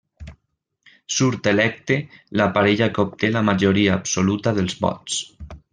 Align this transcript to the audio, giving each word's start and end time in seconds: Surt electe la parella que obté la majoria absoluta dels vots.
Surt 1.17 1.49
electe 1.51 1.97
la 2.41 2.49
parella 2.57 2.89
que 2.97 3.07
obté 3.11 3.33
la 3.37 3.47
majoria 3.53 3.95
absoluta 4.01 4.59
dels 4.61 4.79
vots. 4.89 5.25